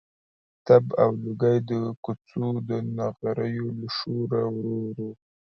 [0.65, 1.71] تپ او لوګی د
[2.03, 5.09] کوڅو د نغریو له شوره ورو ورو.